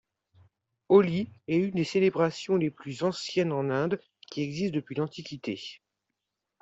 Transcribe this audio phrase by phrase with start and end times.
[0.89, 5.61] Holi est une des célébrations les plus anciennes en Inde qui existe depuis l'Antiquité.